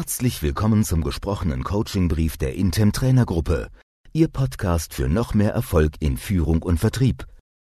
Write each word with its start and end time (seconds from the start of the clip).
Herzlich 0.00 0.42
willkommen 0.42 0.82
zum 0.82 1.04
gesprochenen 1.04 1.62
Coachingbrief 1.62 2.38
der 2.38 2.54
Intem 2.54 2.90
Trainergruppe, 2.90 3.68
Ihr 4.14 4.28
Podcast 4.28 4.94
für 4.94 5.10
noch 5.10 5.34
mehr 5.34 5.52
Erfolg 5.52 5.92
in 6.00 6.16
Führung 6.16 6.62
und 6.62 6.80
Vertrieb. 6.80 7.26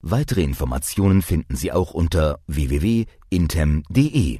Weitere 0.01 0.41
Informationen 0.41 1.21
finden 1.21 1.57
Sie 1.57 1.73
auch 1.73 1.93
unter 1.93 2.39
www.intem.de. 2.47 4.39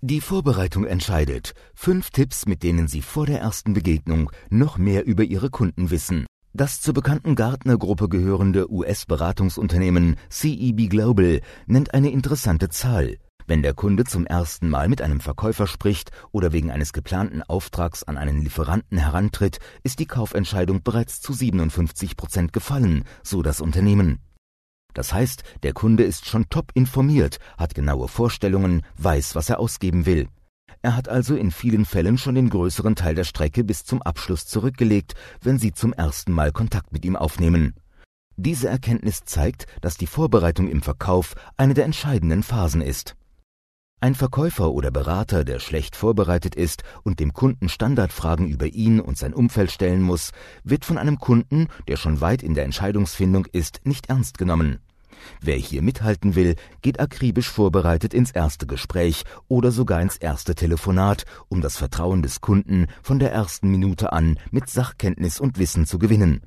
Die 0.00 0.20
Vorbereitung 0.20 0.84
entscheidet. 0.84 1.54
Fünf 1.76 2.10
Tipps, 2.10 2.46
mit 2.46 2.64
denen 2.64 2.88
Sie 2.88 3.00
vor 3.00 3.26
der 3.26 3.38
ersten 3.38 3.74
Begegnung 3.74 4.32
noch 4.50 4.76
mehr 4.76 5.06
über 5.06 5.22
Ihre 5.22 5.50
Kunden 5.50 5.90
wissen. 5.92 6.26
Das 6.52 6.80
zur 6.80 6.94
bekannten 6.94 7.36
Gartner-Gruppe 7.36 8.08
gehörende 8.08 8.68
US-Beratungsunternehmen 8.72 10.16
CEB 10.30 10.90
Global 10.90 11.42
nennt 11.66 11.94
eine 11.94 12.10
interessante 12.10 12.70
Zahl. 12.70 13.18
Wenn 13.52 13.60
der 13.60 13.74
Kunde 13.74 14.04
zum 14.04 14.24
ersten 14.24 14.70
Mal 14.70 14.88
mit 14.88 15.02
einem 15.02 15.20
Verkäufer 15.20 15.66
spricht 15.66 16.10
oder 16.30 16.52
wegen 16.52 16.70
eines 16.70 16.94
geplanten 16.94 17.42
Auftrags 17.42 18.02
an 18.02 18.16
einen 18.16 18.40
Lieferanten 18.40 18.96
herantritt, 18.96 19.58
ist 19.82 19.98
die 19.98 20.06
Kaufentscheidung 20.06 20.82
bereits 20.82 21.20
zu 21.20 21.34
57 21.34 22.16
Prozent 22.16 22.54
gefallen, 22.54 23.04
so 23.22 23.42
das 23.42 23.60
Unternehmen. 23.60 24.20
Das 24.94 25.12
heißt, 25.12 25.42
der 25.64 25.74
Kunde 25.74 26.02
ist 26.02 26.24
schon 26.24 26.48
top 26.48 26.70
informiert, 26.72 27.40
hat 27.58 27.74
genaue 27.74 28.08
Vorstellungen, 28.08 28.86
weiß, 28.96 29.34
was 29.34 29.50
er 29.50 29.60
ausgeben 29.60 30.06
will. 30.06 30.28
Er 30.80 30.96
hat 30.96 31.10
also 31.10 31.36
in 31.36 31.50
vielen 31.50 31.84
Fällen 31.84 32.16
schon 32.16 32.36
den 32.36 32.48
größeren 32.48 32.96
Teil 32.96 33.14
der 33.14 33.24
Strecke 33.24 33.64
bis 33.64 33.84
zum 33.84 34.00
Abschluss 34.00 34.46
zurückgelegt, 34.46 35.12
wenn 35.42 35.58
Sie 35.58 35.74
zum 35.74 35.92
ersten 35.92 36.32
Mal 36.32 36.52
Kontakt 36.52 36.90
mit 36.90 37.04
ihm 37.04 37.16
aufnehmen. 37.16 37.74
Diese 38.36 38.70
Erkenntnis 38.70 39.26
zeigt, 39.26 39.66
dass 39.82 39.98
die 39.98 40.06
Vorbereitung 40.06 40.70
im 40.70 40.80
Verkauf 40.80 41.34
eine 41.58 41.74
der 41.74 41.84
entscheidenden 41.84 42.42
Phasen 42.42 42.80
ist. 42.80 43.14
Ein 44.02 44.16
Verkäufer 44.16 44.72
oder 44.72 44.90
Berater, 44.90 45.44
der 45.44 45.60
schlecht 45.60 45.94
vorbereitet 45.94 46.56
ist 46.56 46.82
und 47.04 47.20
dem 47.20 47.32
Kunden 47.32 47.68
Standardfragen 47.68 48.48
über 48.48 48.66
ihn 48.66 48.98
und 48.98 49.16
sein 49.16 49.32
Umfeld 49.32 49.70
stellen 49.70 50.02
muss, 50.02 50.32
wird 50.64 50.84
von 50.84 50.98
einem 50.98 51.20
Kunden, 51.20 51.68
der 51.86 51.96
schon 51.96 52.20
weit 52.20 52.42
in 52.42 52.54
der 52.54 52.64
Entscheidungsfindung 52.64 53.46
ist, 53.52 53.82
nicht 53.84 54.08
ernst 54.08 54.38
genommen. 54.38 54.80
Wer 55.40 55.54
hier 55.54 55.82
mithalten 55.82 56.34
will, 56.34 56.56
geht 56.80 56.98
akribisch 56.98 57.48
vorbereitet 57.48 58.12
ins 58.12 58.32
erste 58.32 58.66
Gespräch 58.66 59.22
oder 59.46 59.70
sogar 59.70 60.02
ins 60.02 60.16
erste 60.16 60.56
Telefonat, 60.56 61.24
um 61.48 61.60
das 61.60 61.76
Vertrauen 61.76 62.22
des 62.22 62.40
Kunden 62.40 62.88
von 63.04 63.20
der 63.20 63.30
ersten 63.30 63.70
Minute 63.70 64.12
an 64.12 64.36
mit 64.50 64.68
Sachkenntnis 64.68 65.38
und 65.38 65.60
Wissen 65.60 65.86
zu 65.86 66.00
gewinnen. 66.00 66.40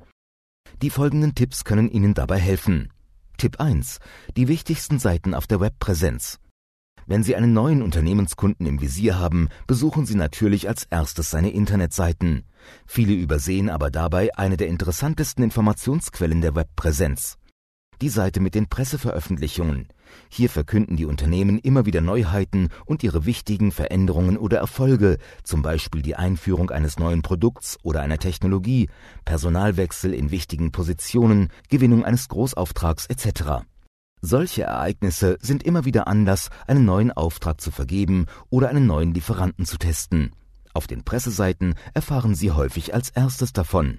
Die 0.82 0.90
folgenden 0.90 1.34
Tipps 1.34 1.64
können 1.64 1.88
Ihnen 1.88 2.12
dabei 2.12 2.38
helfen. 2.38 2.92
Tipp 3.38 3.60
1. 3.60 3.98
Die 4.36 4.46
wichtigsten 4.46 4.98
Seiten 4.98 5.32
auf 5.32 5.46
der 5.46 5.60
Webpräsenz. 5.60 6.38
Wenn 7.08 7.22
Sie 7.22 7.36
einen 7.36 7.52
neuen 7.52 7.82
Unternehmenskunden 7.82 8.66
im 8.66 8.80
Visier 8.80 9.16
haben, 9.16 9.48
besuchen 9.68 10.06
Sie 10.06 10.16
natürlich 10.16 10.68
als 10.68 10.84
erstes 10.90 11.30
seine 11.30 11.50
Internetseiten. 11.50 12.42
Viele 12.84 13.12
übersehen 13.12 13.70
aber 13.70 13.92
dabei 13.92 14.36
eine 14.36 14.56
der 14.56 14.66
interessantesten 14.66 15.44
Informationsquellen 15.44 16.40
der 16.40 16.56
Webpräsenz. 16.56 17.38
Die 18.02 18.08
Seite 18.08 18.40
mit 18.40 18.56
den 18.56 18.68
Presseveröffentlichungen. 18.68 19.86
Hier 20.28 20.50
verkünden 20.50 20.96
die 20.96 21.06
Unternehmen 21.06 21.60
immer 21.60 21.86
wieder 21.86 22.00
Neuheiten 22.00 22.70
und 22.84 23.04
ihre 23.04 23.24
wichtigen 23.24 23.70
Veränderungen 23.70 24.36
oder 24.36 24.58
Erfolge, 24.58 25.18
zum 25.44 25.62
Beispiel 25.62 26.02
die 26.02 26.16
Einführung 26.16 26.70
eines 26.70 26.98
neuen 26.98 27.22
Produkts 27.22 27.78
oder 27.84 28.02
einer 28.02 28.18
Technologie, 28.18 28.90
Personalwechsel 29.24 30.12
in 30.12 30.32
wichtigen 30.32 30.72
Positionen, 30.72 31.50
Gewinnung 31.70 32.04
eines 32.04 32.28
Großauftrags 32.28 33.06
etc. 33.06 33.64
Solche 34.22 34.62
Ereignisse 34.62 35.36
sind 35.40 35.62
immer 35.62 35.84
wieder 35.84 36.08
Anlass, 36.08 36.48
einen 36.66 36.84
neuen 36.84 37.12
Auftrag 37.12 37.60
zu 37.60 37.70
vergeben 37.70 38.26
oder 38.50 38.68
einen 38.68 38.86
neuen 38.86 39.14
Lieferanten 39.14 39.66
zu 39.66 39.76
testen. 39.76 40.32
Auf 40.72 40.86
den 40.86 41.04
Presseseiten 41.04 41.74
erfahren 41.94 42.34
Sie 42.34 42.50
häufig 42.50 42.94
als 42.94 43.10
erstes 43.10 43.52
davon. 43.52 43.98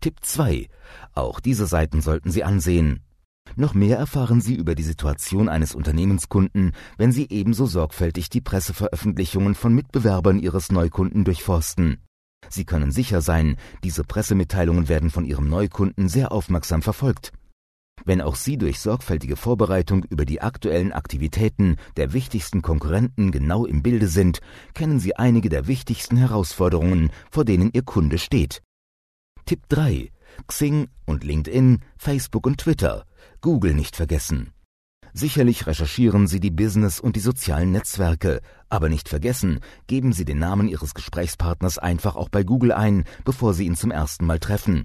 Tipp 0.00 0.18
2. 0.20 0.68
Auch 1.14 1.40
diese 1.40 1.66
Seiten 1.66 2.00
sollten 2.00 2.30
Sie 2.30 2.44
ansehen. 2.44 3.00
Noch 3.56 3.74
mehr 3.74 3.98
erfahren 3.98 4.40
Sie 4.40 4.54
über 4.54 4.74
die 4.74 4.82
Situation 4.82 5.48
eines 5.48 5.74
Unternehmenskunden, 5.74 6.72
wenn 6.96 7.12
Sie 7.12 7.28
ebenso 7.30 7.66
sorgfältig 7.66 8.30
die 8.30 8.40
Presseveröffentlichungen 8.40 9.54
von 9.54 9.74
Mitbewerbern 9.74 10.40
Ihres 10.40 10.72
Neukunden 10.72 11.24
durchforsten. 11.24 11.98
Sie 12.48 12.64
können 12.64 12.90
sicher 12.90 13.22
sein, 13.22 13.56
diese 13.82 14.04
Pressemitteilungen 14.04 14.88
werden 14.88 15.10
von 15.10 15.24
Ihrem 15.24 15.48
Neukunden 15.48 16.08
sehr 16.08 16.32
aufmerksam 16.32 16.82
verfolgt. 16.82 17.32
Wenn 18.04 18.20
auch 18.20 18.36
Sie 18.36 18.58
durch 18.58 18.80
sorgfältige 18.80 19.36
Vorbereitung 19.36 20.04
über 20.04 20.24
die 20.24 20.40
aktuellen 20.42 20.92
Aktivitäten 20.92 21.76
der 21.96 22.12
wichtigsten 22.12 22.60
Konkurrenten 22.60 23.30
genau 23.30 23.64
im 23.64 23.82
Bilde 23.82 24.08
sind, 24.08 24.40
kennen 24.74 24.98
Sie 25.00 25.16
einige 25.16 25.48
der 25.48 25.66
wichtigsten 25.66 26.16
Herausforderungen, 26.16 27.10
vor 27.30 27.44
denen 27.44 27.70
Ihr 27.72 27.82
Kunde 27.82 28.18
steht. 28.18 28.62
Tipp 29.46 29.62
3. 29.68 30.10
Xing 30.46 30.88
und 31.06 31.24
LinkedIn, 31.24 31.80
Facebook 31.96 32.46
und 32.46 32.58
Twitter. 32.58 33.04
Google 33.40 33.74
nicht 33.74 33.96
vergessen. 33.96 34.52
Sicherlich 35.12 35.66
recherchieren 35.66 36.26
Sie 36.26 36.40
die 36.40 36.50
Business- 36.50 36.98
und 36.98 37.14
die 37.14 37.20
sozialen 37.20 37.70
Netzwerke, 37.70 38.40
aber 38.68 38.88
nicht 38.88 39.08
vergessen, 39.08 39.60
geben 39.86 40.12
Sie 40.12 40.24
den 40.24 40.40
Namen 40.40 40.66
Ihres 40.66 40.92
Gesprächspartners 40.92 41.78
einfach 41.78 42.16
auch 42.16 42.28
bei 42.28 42.42
Google 42.42 42.72
ein, 42.72 43.04
bevor 43.24 43.54
Sie 43.54 43.64
ihn 43.64 43.76
zum 43.76 43.92
ersten 43.92 44.26
Mal 44.26 44.40
treffen. 44.40 44.84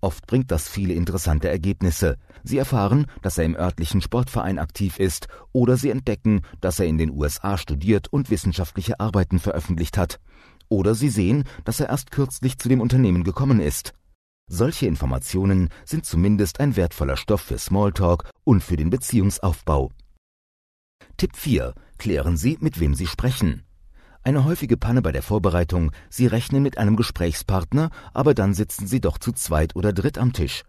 Oft 0.00 0.26
bringt 0.26 0.50
das 0.50 0.68
viele 0.68 0.94
interessante 0.94 1.48
Ergebnisse. 1.48 2.18
Sie 2.44 2.58
erfahren, 2.58 3.06
dass 3.22 3.36
er 3.36 3.44
im 3.44 3.56
örtlichen 3.56 4.00
Sportverein 4.00 4.58
aktiv 4.58 4.98
ist 4.98 5.26
oder 5.52 5.76
Sie 5.76 5.90
entdecken, 5.90 6.42
dass 6.60 6.78
er 6.78 6.86
in 6.86 6.98
den 6.98 7.10
USA 7.10 7.58
studiert 7.58 8.08
und 8.08 8.30
wissenschaftliche 8.30 9.00
Arbeiten 9.00 9.40
veröffentlicht 9.40 9.98
hat. 9.98 10.20
Oder 10.68 10.94
Sie 10.94 11.08
sehen, 11.08 11.44
dass 11.64 11.80
er 11.80 11.88
erst 11.88 12.10
kürzlich 12.12 12.58
zu 12.58 12.68
dem 12.68 12.80
Unternehmen 12.80 13.24
gekommen 13.24 13.58
ist. 13.60 13.92
Solche 14.48 14.86
Informationen 14.86 15.68
sind 15.84 16.06
zumindest 16.06 16.60
ein 16.60 16.76
wertvoller 16.76 17.16
Stoff 17.16 17.42
für 17.42 17.58
Smalltalk 17.58 18.30
und 18.44 18.62
für 18.62 18.76
den 18.76 18.90
Beziehungsaufbau. 18.90 19.90
Tipp 21.16 21.36
4. 21.36 21.74
Klären 21.98 22.36
Sie, 22.36 22.56
mit 22.60 22.78
wem 22.78 22.94
Sie 22.94 23.06
sprechen. 23.06 23.67
Eine 24.28 24.44
häufige 24.44 24.76
Panne 24.76 25.00
bei 25.00 25.10
der 25.10 25.22
Vorbereitung, 25.22 25.90
Sie 26.10 26.26
rechnen 26.26 26.62
mit 26.62 26.76
einem 26.76 26.96
Gesprächspartner, 26.96 27.88
aber 28.12 28.34
dann 28.34 28.52
sitzen 28.52 28.86
Sie 28.86 29.00
doch 29.00 29.16
zu 29.16 29.32
zweit 29.32 29.74
oder 29.74 29.94
dritt 29.94 30.18
am 30.18 30.34
Tisch. 30.34 30.64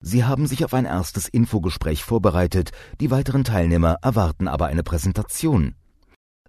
Sie 0.00 0.22
haben 0.22 0.46
sich 0.46 0.64
auf 0.64 0.74
ein 0.74 0.84
erstes 0.84 1.26
Infogespräch 1.26 2.04
vorbereitet, 2.04 2.70
die 3.00 3.10
weiteren 3.10 3.42
Teilnehmer 3.42 3.96
erwarten 4.00 4.46
aber 4.46 4.66
eine 4.66 4.84
Präsentation. 4.84 5.74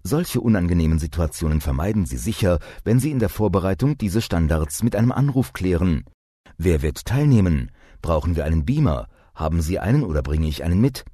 Solche 0.04 0.40
unangenehmen 0.40 1.00
Situationen 1.00 1.60
vermeiden 1.60 2.06
Sie 2.06 2.16
sicher, 2.16 2.60
wenn 2.84 3.00
Sie 3.00 3.10
in 3.10 3.18
der 3.18 3.28
Vorbereitung 3.28 3.98
diese 3.98 4.22
Standards 4.22 4.84
mit 4.84 4.94
einem 4.94 5.10
Anruf 5.10 5.52
klären. 5.52 6.04
Wer 6.58 6.80
wird 6.80 7.06
teilnehmen? 7.06 7.72
Brauchen 8.02 8.36
wir 8.36 8.44
einen 8.44 8.64
Beamer? 8.64 9.08
Haben 9.34 9.62
Sie 9.62 9.80
einen 9.80 10.04
oder 10.04 10.22
bringe 10.22 10.46
ich 10.46 10.62
einen 10.62 10.80
mit? 10.80 11.04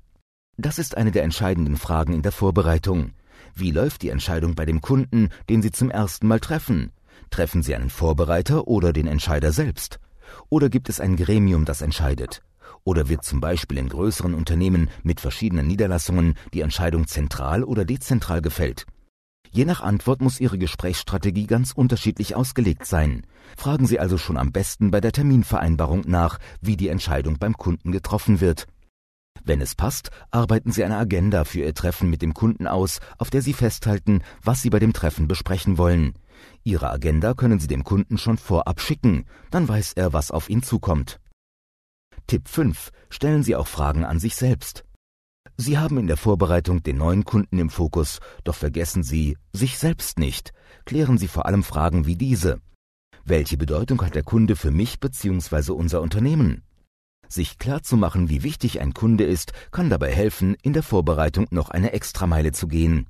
Das 0.59 0.79
ist 0.79 0.95
eine 0.95 1.11
der 1.11 1.23
entscheidenden 1.23 1.79
Fragen 1.79 2.13
in 2.13 2.21
der 2.21 2.33
Vorbereitung. 2.33 3.13
Wie 3.55 3.71
läuft 3.71 4.03
die 4.03 4.11
Entscheidung 4.11 4.55
bei 4.55 4.65
dem 4.65 4.81
Kunden, 4.81 5.31
den 5.49 5.63
Sie 5.63 5.71
zum 5.71 5.91
ersten 5.91 6.27
Mal 6.27 6.41
treffen? 6.41 6.93
Treffen 7.31 7.63
Sie 7.63 7.75
einen 7.75 7.91
Vorbereiter 7.91 8.69
oder 8.69 8.93
den 8.93 9.07
Entscheider 9.07 9.53
selbst? 9.53 10.01
Oder 10.49 10.69
gibt 10.69 10.89
es 10.89 11.01
ein 11.01 11.17
Gremium, 11.17 11.65
das 11.65 11.83
entscheidet? 11.83 12.43
Oder 12.85 13.09
wird 13.09 13.25
zum 13.25 13.41
Beispiel 13.41 13.79
in 13.79 13.89
größeren 13.89 14.35
Unternehmen 14.35 14.91
mit 15.03 15.21
verschiedenen 15.21 15.67
Niederlassungen 15.67 16.35
die 16.55 16.61
Entscheidung 16.61 17.07
zentral 17.07 17.65
oder 17.65 17.85
dezentral 17.85 18.41
gefällt? 18.41 18.87
Je 19.51 19.65
nach 19.65 19.81
Antwort 19.81 20.21
muss 20.21 20.41
Ihre 20.41 20.59
Gesprächsstrategie 20.59 21.47
ganz 21.47 21.73
unterschiedlich 21.73 22.37
ausgelegt 22.37 22.87
sein. 22.87 23.27
Fragen 23.57 23.87
Sie 23.87 23.99
also 23.99 24.19
schon 24.19 24.37
am 24.37 24.53
besten 24.53 24.91
bei 24.91 25.01
der 25.01 25.13
Terminvereinbarung 25.13 26.03
nach, 26.07 26.39
wie 26.61 26.77
die 26.77 26.89
Entscheidung 26.89 27.39
beim 27.39 27.57
Kunden 27.57 27.91
getroffen 27.93 28.41
wird. 28.41 28.67
Wenn 29.45 29.61
es 29.61 29.75
passt, 29.75 30.11
arbeiten 30.31 30.73
Sie 30.73 30.85
eine 30.85 30.97
Agenda 30.97 31.45
für 31.45 31.61
Ihr 31.61 31.75
Treffen 31.75 32.11
mit 32.11 32.23
dem 32.23 32.35
Kunden 32.35 32.67
aus, 32.67 33.01
auf 33.19 33.31
der 33.31 33.43
Sie 33.43 33.53
festhalten, 33.53 34.23
was 34.43 34.63
Sie 34.63 34.71
bei 34.71 34.79
dem 34.79 34.93
Treffen 34.93 35.29
besprechen 35.29 35.79
wollen. 35.79 36.15
Ihre 36.65 36.91
Agenda 36.91 37.35
können 37.35 37.59
Sie 37.59 37.67
dem 37.67 37.85
Kunden 37.85 38.19
schon 38.19 38.39
vorab 38.39 38.81
schicken, 38.81 39.25
dann 39.51 39.69
weiß 39.69 39.95
er, 39.95 40.13
was 40.13 40.31
auf 40.31 40.49
ihn 40.49 40.63
zukommt. 40.63 41.21
Tipp 42.27 42.49
5. 42.49 42.91
Stellen 43.09 43.43
Sie 43.43 43.57
auch 43.57 43.67
Fragen 43.67 44.05
an 44.05 44.19
sich 44.19 44.37
selbst. 44.37 44.85
Sie 45.57 45.79
haben 45.79 45.99
in 45.99 46.07
der 46.07 46.17
Vorbereitung 46.17 46.83
den 46.83 46.99
neuen 46.99 47.25
Kunden 47.25 47.59
im 47.59 47.71
Fokus, 47.71 48.21
doch 48.45 48.55
vergessen 48.55 49.03
Sie 49.03 49.37
sich 49.53 49.79
selbst 49.79 50.19
nicht. 50.19 50.53
Klären 50.85 51.19
Sie 51.19 51.27
vor 51.27 51.47
allem 51.47 51.65
Fragen 51.65 52.07
wie 52.07 52.17
diese. 52.17 52.61
Welche 53.25 53.57
Bedeutung 53.57 54.01
hat 54.03 54.15
der 54.15 54.23
Kunde 54.23 54.57
für 54.57 54.71
mich 54.71 55.01
bzw. 55.01 55.73
unser 55.73 56.01
Unternehmen? 56.01 56.63
Sich 57.29 57.59
klarzumachen, 57.59 58.29
wie 58.29 58.43
wichtig 58.43 58.81
ein 58.81 58.95
Kunde 58.95 59.25
ist, 59.25 59.53
kann 59.71 59.91
dabei 59.91 60.13
helfen, 60.13 60.57
in 60.63 60.73
der 60.73 60.83
Vorbereitung 60.83 61.47
noch 61.51 61.71
eine 61.71 61.93
Extrameile 61.93 62.53
zu 62.53 62.69
gehen. 62.69 63.07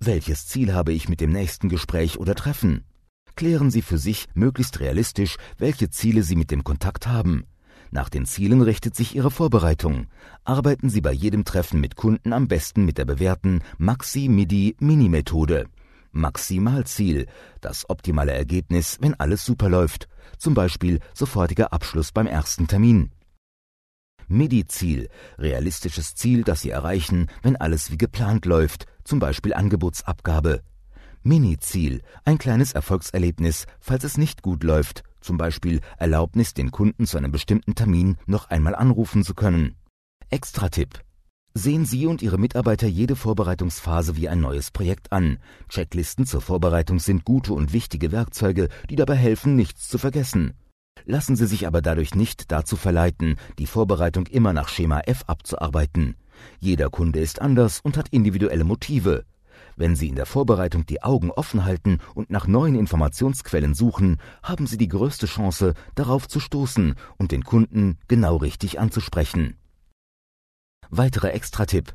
Welches 0.00 0.46
Ziel 0.46 0.74
habe 0.74 0.92
ich 0.92 1.08
mit 1.08 1.20
dem 1.20 1.30
nächsten 1.30 1.68
Gespräch 1.68 2.18
oder 2.18 2.34
Treffen? 2.34 2.84
Klären 3.36 3.70
Sie 3.70 3.82
für 3.82 3.98
sich 3.98 4.26
möglichst 4.34 4.80
realistisch, 4.80 5.36
welche 5.56 5.90
Ziele 5.90 6.22
Sie 6.24 6.36
mit 6.36 6.50
dem 6.50 6.64
Kontakt 6.64 7.06
haben. 7.06 7.44
Nach 7.92 8.08
den 8.08 8.26
Zielen 8.26 8.62
richtet 8.62 8.96
sich 8.96 9.14
Ihre 9.14 9.30
Vorbereitung. 9.30 10.06
Arbeiten 10.44 10.90
Sie 10.90 11.00
bei 11.00 11.12
jedem 11.12 11.44
Treffen 11.44 11.80
mit 11.80 11.94
Kunden 11.94 12.32
am 12.32 12.48
besten 12.48 12.84
mit 12.84 12.98
der 12.98 13.04
bewährten 13.04 13.62
Maxi-Midi-Mini-Methode. 13.78 15.66
Maximalziel, 16.12 17.26
das 17.60 17.88
optimale 17.90 18.32
Ergebnis, 18.32 18.98
wenn 19.00 19.14
alles 19.14 19.44
super 19.44 19.68
läuft, 19.68 20.08
zum 20.38 20.54
Beispiel 20.54 21.00
sofortiger 21.14 21.72
Abschluss 21.72 22.12
beim 22.12 22.26
ersten 22.26 22.68
Termin. 22.68 23.10
Midi-Ziel, 24.28 25.08
realistisches 25.38 26.14
Ziel, 26.14 26.44
das 26.44 26.62
Sie 26.62 26.70
erreichen, 26.70 27.28
wenn 27.42 27.56
alles 27.56 27.90
wie 27.90 27.98
geplant 27.98 28.46
läuft, 28.46 28.86
zum 29.04 29.18
Beispiel 29.18 29.52
Angebotsabgabe. 29.52 30.62
Mini-Ziel, 31.22 32.02
ein 32.24 32.38
kleines 32.38 32.72
Erfolgserlebnis, 32.72 33.66
falls 33.80 34.04
es 34.04 34.16
nicht 34.16 34.42
gut 34.42 34.64
läuft, 34.64 35.02
zum 35.20 35.36
Beispiel 35.36 35.80
Erlaubnis, 35.98 36.54
den 36.54 36.70
Kunden 36.70 37.06
zu 37.06 37.16
einem 37.16 37.30
bestimmten 37.30 37.74
Termin 37.74 38.16
noch 38.26 38.50
einmal 38.50 38.74
anrufen 38.74 39.22
zu 39.22 39.34
können. 39.34 39.76
Extra-Tipp. 40.30 41.00
Sehen 41.54 41.84
Sie 41.84 42.06
und 42.06 42.22
Ihre 42.22 42.38
Mitarbeiter 42.38 42.86
jede 42.86 43.14
Vorbereitungsphase 43.14 44.16
wie 44.16 44.30
ein 44.30 44.40
neues 44.40 44.70
Projekt 44.70 45.12
an. 45.12 45.38
Checklisten 45.68 46.24
zur 46.24 46.40
Vorbereitung 46.40 46.98
sind 46.98 47.26
gute 47.26 47.52
und 47.52 47.74
wichtige 47.74 48.10
Werkzeuge, 48.10 48.68
die 48.88 48.96
dabei 48.96 49.16
helfen, 49.16 49.54
nichts 49.54 49.86
zu 49.88 49.98
vergessen. 49.98 50.54
Lassen 51.04 51.36
Sie 51.36 51.46
sich 51.46 51.66
aber 51.66 51.82
dadurch 51.82 52.14
nicht 52.14 52.50
dazu 52.50 52.76
verleiten, 52.76 53.36
die 53.58 53.66
Vorbereitung 53.66 54.26
immer 54.28 54.54
nach 54.54 54.68
Schema 54.68 55.00
F 55.00 55.24
abzuarbeiten. 55.26 56.16
Jeder 56.58 56.88
Kunde 56.88 57.20
ist 57.20 57.42
anders 57.42 57.80
und 57.82 57.98
hat 57.98 58.08
individuelle 58.08 58.64
Motive. 58.64 59.24
Wenn 59.76 59.94
Sie 59.94 60.08
in 60.08 60.16
der 60.16 60.26
Vorbereitung 60.26 60.86
die 60.86 61.02
Augen 61.02 61.30
offen 61.30 61.66
halten 61.66 61.98
und 62.14 62.30
nach 62.30 62.46
neuen 62.46 62.76
Informationsquellen 62.76 63.74
suchen, 63.74 64.16
haben 64.42 64.66
Sie 64.66 64.78
die 64.78 64.88
größte 64.88 65.26
Chance, 65.26 65.74
darauf 65.96 66.28
zu 66.28 66.40
stoßen 66.40 66.94
und 67.18 67.30
den 67.30 67.44
Kunden 67.44 67.98
genau 68.08 68.36
richtig 68.36 68.80
anzusprechen. 68.80 69.56
Weiterer 70.94 71.32
Extra-Tipp. 71.32 71.94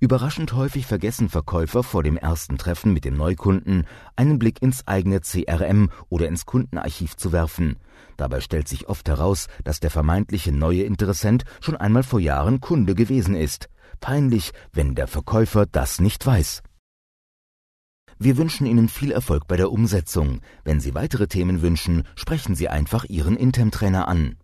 Überraschend 0.00 0.52
häufig 0.52 0.84
vergessen 0.84 1.30
Verkäufer 1.30 1.82
vor 1.82 2.02
dem 2.02 2.18
ersten 2.18 2.58
Treffen 2.58 2.92
mit 2.92 3.06
dem 3.06 3.16
Neukunden 3.16 3.86
einen 4.16 4.38
Blick 4.38 4.60
ins 4.60 4.86
eigene 4.86 5.22
CRM 5.22 5.88
oder 6.10 6.28
ins 6.28 6.44
Kundenarchiv 6.44 7.16
zu 7.16 7.32
werfen. 7.32 7.76
Dabei 8.18 8.42
stellt 8.42 8.68
sich 8.68 8.86
oft 8.86 9.08
heraus, 9.08 9.46
dass 9.64 9.80
der 9.80 9.90
vermeintliche 9.90 10.52
neue 10.52 10.82
Interessent 10.82 11.44
schon 11.62 11.74
einmal 11.74 12.02
vor 12.02 12.20
Jahren 12.20 12.60
Kunde 12.60 12.94
gewesen 12.94 13.34
ist. 13.34 13.70
Peinlich, 14.00 14.52
wenn 14.74 14.94
der 14.94 15.06
Verkäufer 15.06 15.64
das 15.64 15.98
nicht 15.98 16.26
weiß. 16.26 16.62
Wir 18.18 18.36
wünschen 18.36 18.66
Ihnen 18.66 18.90
viel 18.90 19.10
Erfolg 19.10 19.46
bei 19.48 19.56
der 19.56 19.72
Umsetzung. 19.72 20.42
Wenn 20.64 20.80
Sie 20.80 20.94
weitere 20.94 21.28
Themen 21.28 21.62
wünschen, 21.62 22.02
sprechen 22.14 22.54
Sie 22.54 22.68
einfach 22.68 23.04
Ihren 23.04 23.38
Intem-Trainer 23.38 24.06
an. 24.06 24.36